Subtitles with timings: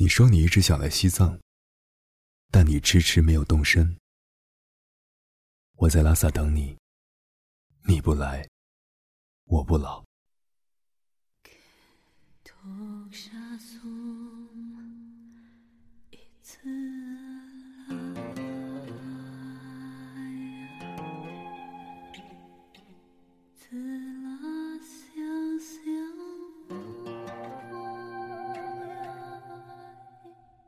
[0.00, 1.40] 你说你一直想来西藏，
[2.52, 3.98] 但你迟迟没有动身。
[5.74, 6.78] 我在拉萨等你，
[7.82, 8.48] 你不来，
[9.46, 10.04] 我不老。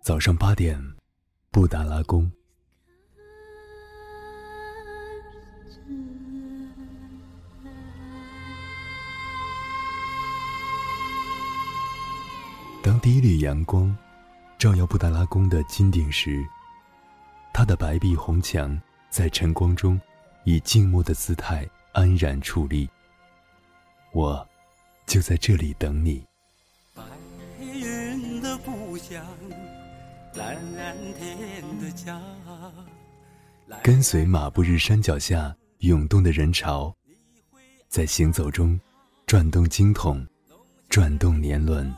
[0.02, 0.82] 早上八点，
[1.50, 2.30] 布达拉宫。
[12.82, 13.94] 当第一缕阳光
[14.58, 16.42] 照耀布达拉宫的金顶时，
[17.52, 18.80] 它的白壁红墙
[19.10, 20.00] 在晨光中
[20.44, 22.88] 以静默的姿态安然矗立。
[24.12, 24.48] 我
[25.06, 26.24] 就在这里等你。
[26.94, 27.02] 白
[27.60, 29.22] 云的故乡。
[30.34, 30.56] 蓝
[31.18, 32.20] 天的家。
[33.82, 36.94] 跟随马步日山脚下涌动的人潮，
[37.88, 38.78] 在行走中
[39.26, 40.26] 转动经筒，
[40.88, 41.92] 转动年轮。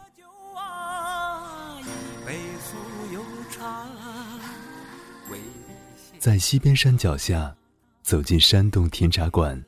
[6.19, 7.55] 在西边山脚下，
[8.03, 9.60] 走进山洞甜茶馆，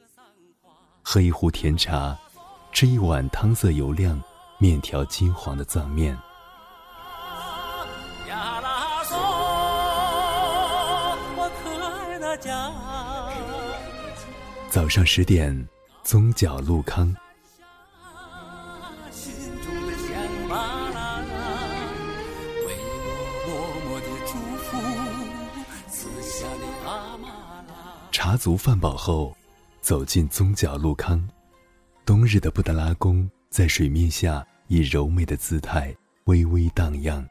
[1.03, 2.17] 喝一壶甜茶，
[2.71, 4.23] 吃一碗汤色油亮、
[4.59, 6.17] 面条金黄的藏面。
[14.75, 15.69] 早上十点，
[16.03, 17.15] 宗角路康。
[28.11, 29.33] 茶足饭饱后，
[29.81, 31.25] 走进宗角路康。
[32.05, 37.25] 冬日的布达拉宫在水面下以柔美的姿态微微荡漾。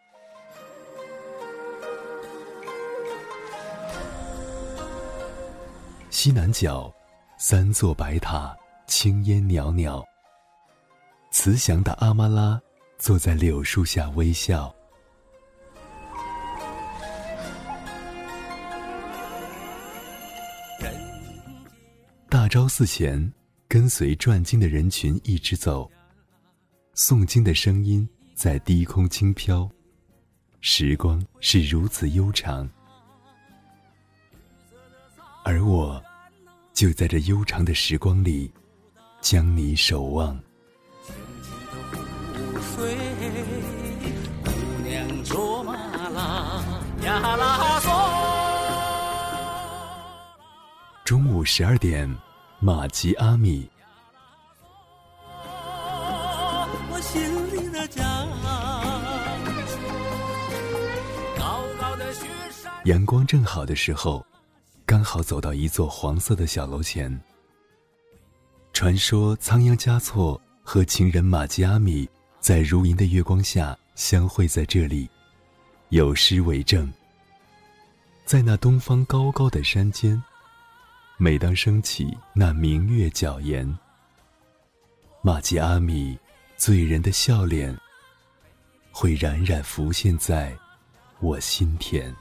[6.09, 6.89] 西南角，
[7.45, 10.01] 三座白塔，青烟袅袅。
[11.29, 12.57] 慈祥的阿妈拉
[12.97, 14.73] 坐在柳树下微笑。
[22.29, 23.33] 大昭寺前，
[23.67, 25.91] 跟随转经的人群一直走，
[26.95, 29.69] 诵经的声音在低空轻飘，
[30.61, 32.69] 时光是如此悠长，
[35.43, 36.01] 而我。
[36.73, 38.51] 就在这悠长的时光里，
[39.21, 40.37] 将你守望。
[51.05, 52.11] 中午十二点，
[52.59, 53.69] 玛吉阿米。
[62.85, 64.25] 阳光正好的时候。
[64.85, 67.21] 刚好走到一座黄色的小楼前。
[68.73, 75.09] 传说仓央嘉措和情人玛吉阿米在如银的月光下相会在这里，
[75.89, 76.91] 有诗为证。
[78.25, 80.21] 在那东方高高的山间，
[81.17, 83.77] 每当升起那明月皎颜，
[85.21, 86.17] 玛吉阿米
[86.57, 87.77] 醉人的笑脸
[88.91, 90.57] 会冉冉浮现在
[91.19, 92.13] 我心田。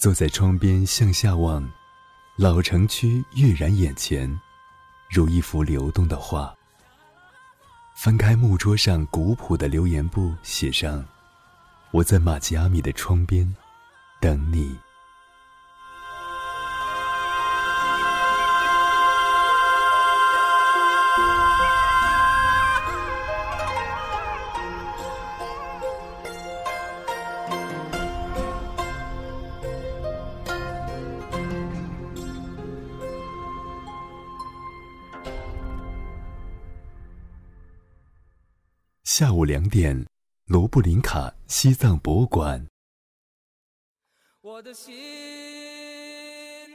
[0.00, 1.70] 坐在窗边向下望，
[2.36, 4.40] 老城区跃然眼前，
[5.10, 6.56] 如一幅流动的画。
[7.94, 11.04] 翻开木桌上古朴的留言簿，写上
[11.92, 13.54] ：“我在马吉阿米的窗边，
[14.22, 14.74] 等你。”
[39.20, 40.06] 下午两点，
[40.46, 42.66] 罗布林卡西藏博物馆。
[44.40, 44.94] 我的心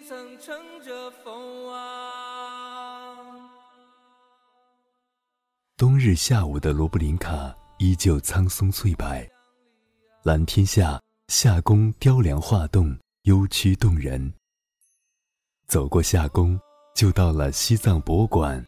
[0.08, 3.50] 曾乘着风啊。
[5.76, 9.08] 冬日下午的罗布林卡依旧苍松翠柏，
[10.22, 14.32] 蓝天下夏宫雕梁画栋，幽曲动人。
[15.66, 16.60] 走过夏宫，
[16.94, 18.64] 就到了西藏博物馆。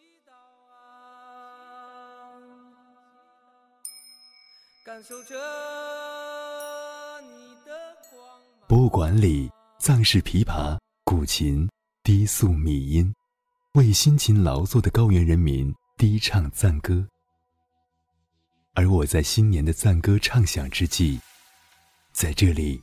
[4.88, 5.34] 感受着
[7.20, 11.68] 你的光博物馆里藏式琵琶、古琴、
[12.02, 13.14] 低速米音，
[13.74, 17.06] 为辛勤劳作的高原人民低唱赞歌。
[18.72, 21.20] 而我在新年的赞歌唱响之际，
[22.14, 22.80] 在这里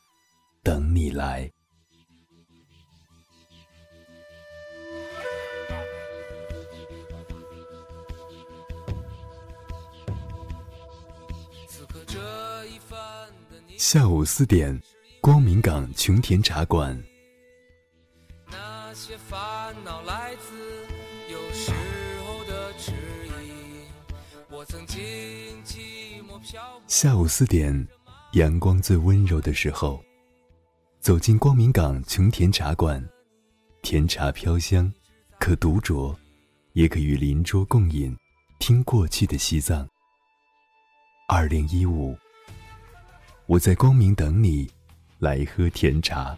[0.61, 1.51] 等你来。
[13.77, 14.81] 下午四点，
[15.21, 17.01] 光明港琼田茶馆。
[26.87, 27.87] 下午四点，
[28.33, 30.03] 阳光最温柔的时候，
[30.99, 33.03] 走进光明港琼田茶馆，
[33.81, 34.91] 甜茶飘香，
[35.39, 36.15] 可独酌，
[36.73, 38.15] 也可与邻桌共饮，
[38.59, 39.87] 听过去的西藏。
[41.27, 42.15] 二零一五。
[43.47, 44.69] 我在光明等你，
[45.17, 46.37] 来喝甜茶。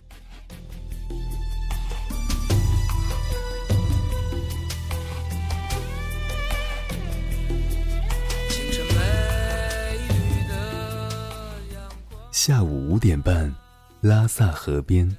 [12.31, 13.53] 下午五点半，
[13.99, 15.17] 拉萨河边。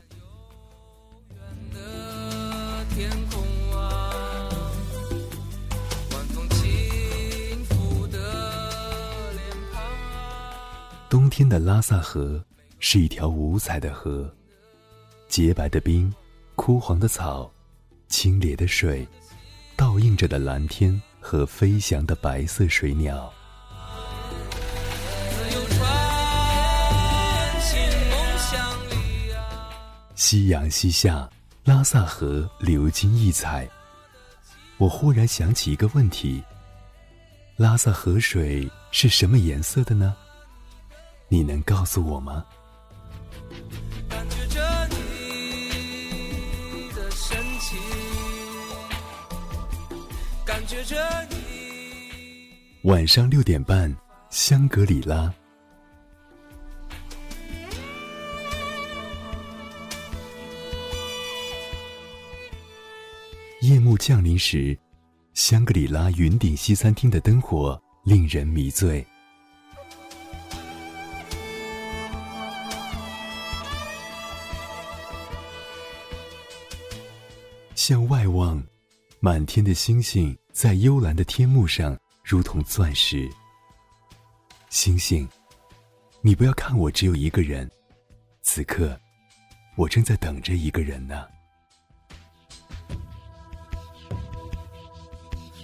[11.10, 12.44] 冬天的拉萨河
[12.81, 14.31] 是一条五彩的河，
[15.26, 16.12] 洁白的冰，
[16.55, 17.50] 枯黄的草，
[18.08, 19.08] 清冽的水，
[19.75, 23.32] 倒映着的蓝天和飞翔的白色水鸟。
[30.14, 31.26] 夕阳西下，
[31.64, 33.66] 拉萨河流金溢彩。
[34.76, 36.43] 我忽然想起一个问题：
[37.56, 40.14] 拉萨河水是什么颜色的呢？
[41.28, 42.44] 你能告诉我吗？
[44.08, 44.98] 感觉着你。
[50.44, 50.96] 感觉着
[51.30, 51.36] 你
[52.84, 53.94] 晚上六点半，
[54.30, 55.32] 香格里拉。
[63.60, 64.76] 夜幕降临时，
[65.34, 69.06] 香格里拉云顶西餐厅的灯火令人迷醉。
[77.88, 78.62] 向外望，
[79.19, 83.26] 满天的星星在幽蓝的天幕上如同钻石。
[84.69, 85.26] 星星，
[86.20, 87.67] 你不要看我只有一个人，
[88.43, 89.00] 此刻，
[89.75, 91.26] 我正在等着一个人呢。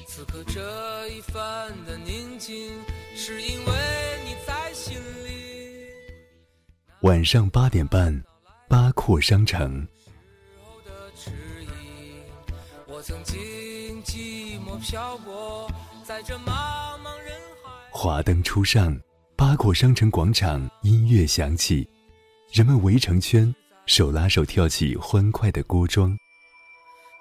[0.06, 2.73] 此刻这一番的宁静，
[3.15, 3.73] 是因为
[4.25, 4.97] 你在心
[5.27, 5.91] 里。
[7.03, 8.25] 晚上八点半，
[8.67, 9.87] 八廓商城。
[13.06, 15.71] 曾经寂寞漂泊
[16.06, 16.47] 在这茫
[17.05, 17.71] 茫人海。
[17.91, 18.99] 华灯初上，
[19.37, 21.87] 八廓商城广场音乐响起，
[22.51, 23.55] 人们围成圈，
[23.85, 26.17] 手拉手跳起欢快的锅庄。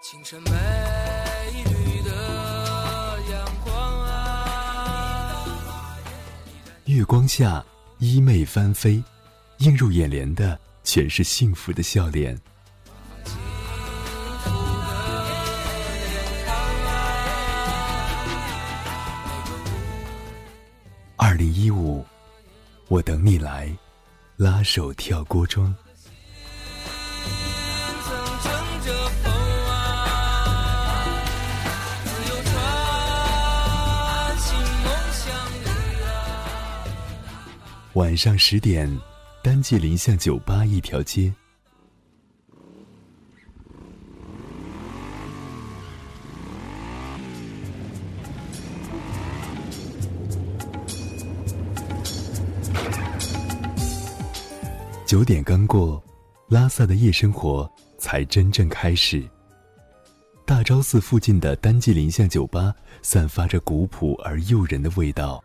[0.01, 0.51] 清晨美
[1.65, 5.45] 丽的阳光啊，
[6.85, 7.61] 月光下
[7.97, 9.03] 衣袂翻飞，
[9.57, 12.39] 映入眼帘的全是幸福的笑脸。
[22.93, 23.75] 我等你来，
[24.37, 25.73] 拉手跳锅庄。
[37.93, 38.87] 晚上十点，
[39.41, 41.33] 丹界林巷酒吧一条街。
[55.23, 56.03] 九点刚过，
[56.49, 59.23] 拉萨的夜生活才真正开始。
[60.45, 65.41] 大昭寺附近的丹吉林巷酒吧散发着古朴而诱人的味道。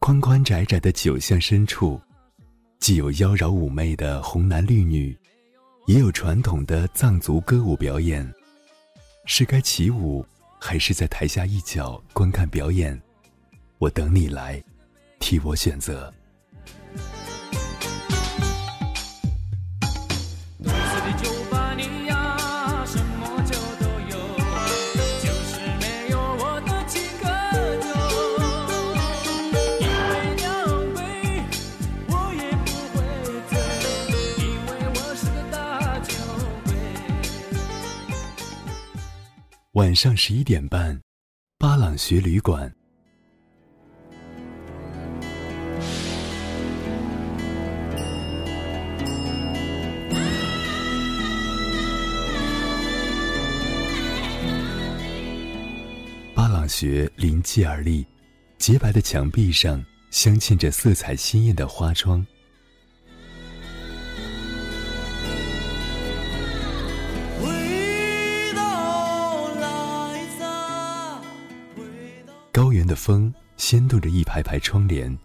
[0.00, 1.98] 宽宽窄窄的酒巷深处，
[2.78, 5.18] 既有妖娆妩媚的红男绿女，
[5.86, 8.30] 也有传统的藏族歌舞表演。
[9.24, 10.22] 是该起舞？
[10.60, 13.00] 还是在台下一角观看表演，
[13.78, 14.62] 我等你来，
[15.18, 16.12] 替我选择。
[39.74, 41.00] 晚上十一点半，
[41.56, 42.74] 巴朗学旅馆。
[56.34, 58.04] 巴朗学临街而立，
[58.58, 62.26] 洁白的墙壁上镶嵌着色彩鲜艳的花窗。
[72.60, 75.18] 高原的风掀动着一排排窗帘，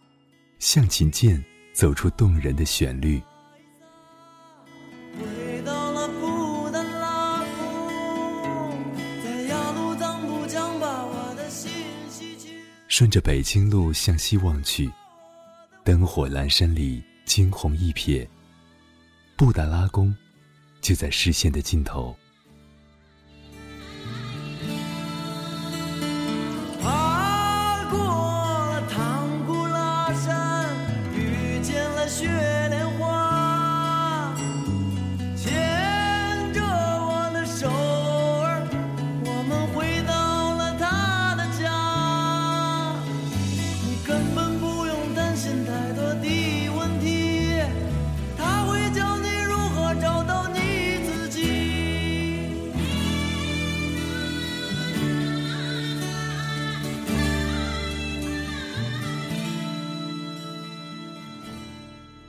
[0.57, 3.21] 像琴键走出动人的旋律。
[12.87, 14.89] 顺着北京路向西望去，
[15.83, 18.25] 灯火阑珊里惊鸿一瞥，
[19.35, 20.15] 布达拉宫
[20.79, 22.15] 就在视线的尽头。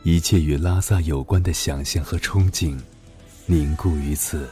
[0.09, 2.79] 一切与拉萨有关的想象和憧憬，
[3.45, 4.49] 凝固于此。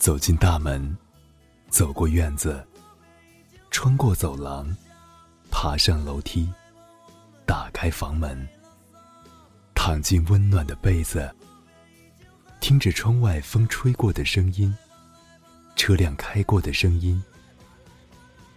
[0.00, 0.96] 走进大门，
[1.68, 2.66] 走过院子，
[3.70, 4.74] 穿过走廊，
[5.50, 6.50] 爬上楼梯，
[7.44, 8.48] 打开房门，
[9.74, 11.30] 躺进温暖的被子，
[12.60, 14.74] 听着窗外风吹过的声音，
[15.76, 17.22] 车辆开过的声音，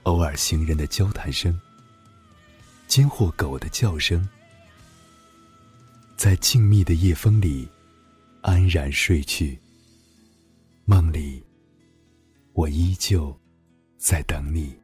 [0.03, 1.59] 偶尔行人的交谈声，
[2.87, 4.25] 惊惑狗的叫声。
[6.15, 7.67] 在静谧的夜风里，
[8.43, 9.59] 安然睡去。
[10.93, 11.43] 梦里，
[12.53, 13.35] 我依旧
[13.97, 14.82] 在等你。